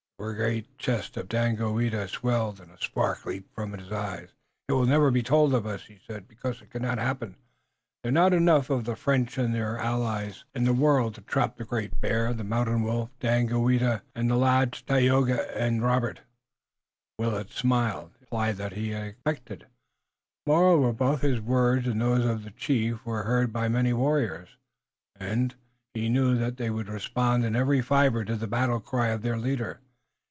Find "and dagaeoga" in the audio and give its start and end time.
15.59-16.19